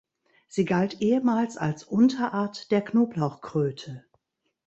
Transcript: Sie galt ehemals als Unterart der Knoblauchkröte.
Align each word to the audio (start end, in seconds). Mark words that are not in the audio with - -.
Sie 0.47 0.65
galt 0.65 0.99
ehemals 1.03 1.57
als 1.57 1.83
Unterart 1.83 2.71
der 2.71 2.81
Knoblauchkröte. 2.81 4.03